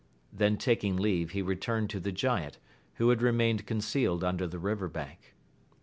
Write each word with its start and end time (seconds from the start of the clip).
Then 0.33 0.57
taking 0.57 0.97
leave 0.97 1.29
he 1.29 1.43
returned 1.43 1.91
to 1.91 1.99
the 1.99 2.11
giant, 2.11 2.57
who 2.95 3.09
had 3.09 3.21
remained 3.21 3.67
con 3.67 3.81
cealed 3.81 4.23
under 4.23 4.47
the 4.47 4.57
river 4.57 4.87
bank. 4.87 5.35